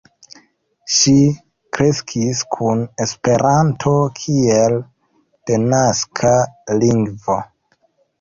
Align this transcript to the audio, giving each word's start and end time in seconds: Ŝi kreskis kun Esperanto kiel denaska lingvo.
Ŝi 0.93 1.11
kreskis 1.77 2.39
kun 2.55 2.81
Esperanto 3.05 3.93
kiel 4.21 4.79
denaska 5.51 6.33
lingvo. 6.79 7.37